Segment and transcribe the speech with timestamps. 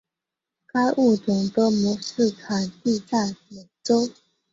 [0.65, 4.09] 该物种的模式产地在美洲。